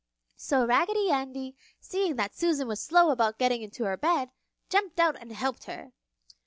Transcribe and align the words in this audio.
So 0.35 0.65
Raggedy 0.65 1.11
Andy, 1.11 1.55
seeing 1.79 2.15
that 2.15 2.35
Susan 2.35 2.67
was 2.67 2.81
slow 2.81 3.11
about 3.11 3.37
getting 3.37 3.61
into 3.61 3.83
her 3.83 3.97
bed, 3.97 4.31
jumped 4.67 4.99
out 4.99 5.15
and 5.21 5.31
helped 5.31 5.65
her. 5.65 5.91